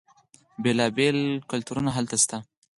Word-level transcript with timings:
بیلا 0.63 0.87
بیل 0.97 1.19
کلتورونه 1.51 1.89
هلته 1.97 2.15
شته. 2.23 2.37